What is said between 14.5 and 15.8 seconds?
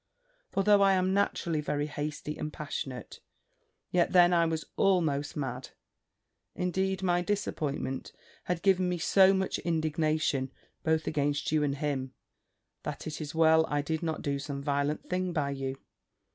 violent thing by you.